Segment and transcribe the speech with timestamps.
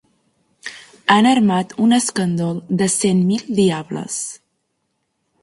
[1.15, 4.19] Han armat un escàndol de cent mil diables!